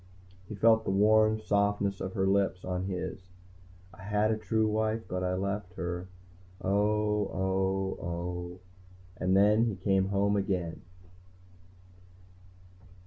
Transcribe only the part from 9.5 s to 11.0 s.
he came home again.